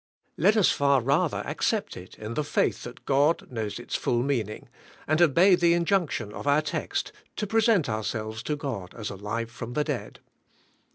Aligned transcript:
Let 0.35 0.57
us 0.57 0.71
far 0.71 0.99
rather 0.99 1.43
accept 1.45 1.95
it 1.95 2.17
in 2.17 2.33
the 2.33 2.43
faith 2.43 2.81
that 2.85 3.05
God 3.05 3.51
knows 3.51 3.77
its 3.77 3.93
full 3.95 4.23
meaning, 4.23 4.67
and 5.05 5.21
obey 5.21 5.53
the 5.53 5.75
injunction 5.75 6.33
of 6.33 6.47
our 6.47 6.63
text, 6.63 7.11
to 7.35 7.45
present 7.45 7.87
ourselves 7.87 8.41
to 8.41 8.55
God 8.55 8.95
as 8.95 9.11
alive 9.11 9.51
from 9.51 9.73
the 9.73 9.83
dead. 9.83 10.17